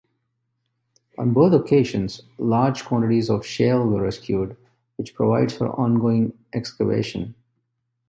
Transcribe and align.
On 1.19 1.31
both 1.31 1.53
occasions 1.53 2.23
large 2.39 2.83
quantities 2.85 3.29
of 3.29 3.45
shale 3.45 3.85
were 3.85 4.01
rescued 4.01 4.57
which 4.95 5.13
provides 5.13 5.55
for 5.55 5.79
ongoing 5.79 6.33
excavation. 6.53 7.35